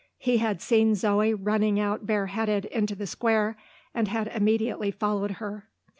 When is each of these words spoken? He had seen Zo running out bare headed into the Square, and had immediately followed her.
He 0.17 0.37
had 0.39 0.63
seen 0.63 0.95
Zo 0.95 1.21
running 1.35 1.79
out 1.79 2.07
bare 2.07 2.25
headed 2.25 2.65
into 2.65 2.95
the 2.95 3.05
Square, 3.05 3.55
and 3.93 4.07
had 4.07 4.29
immediately 4.29 4.89
followed 4.89 5.33
her. 5.33 5.69